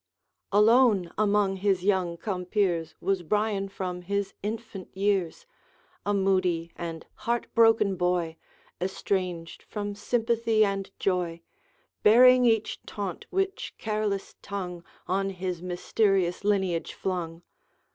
Alone, 0.51 1.11
among 1.15 1.57
his 1.57 1.83
young 1.85 2.17
compeers, 2.17 2.95
Was 3.01 3.21
Brian 3.21 3.69
from 3.69 4.01
his 4.01 4.33
infant 4.41 4.89
years; 4.97 5.45
A 6.07 6.11
moody 6.11 6.71
and 6.75 7.05
heart 7.13 7.53
broken 7.53 7.95
boy, 7.97 8.35
Estranged 8.81 9.61
from 9.61 9.93
sympathy 9.93 10.65
and 10.65 10.89
joy 10.97 11.41
Bearing 12.01 12.45
each 12.45 12.81
taunt 12.87 13.27
which 13.29 13.75
careless 13.77 14.33
tongue 14.41 14.83
On 15.07 15.29
his 15.29 15.61
mysterious 15.61 16.43
lineage 16.43 16.93
flung. 16.95 17.43